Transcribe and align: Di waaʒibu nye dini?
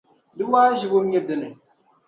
Di 0.37 0.43
waaʒibu 0.51 0.97
nye 1.03 1.19
dini? 1.27 1.49